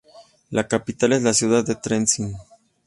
[0.49, 2.33] La capital es la ciudad de Trenčín.